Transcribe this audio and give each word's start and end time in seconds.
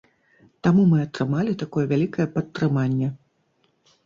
Таму 0.67 0.85
мы 0.93 0.97
атрымалі 1.07 1.51
такое 1.65 1.83
вялікае 1.93 2.27
падтрыманне. 2.39 3.13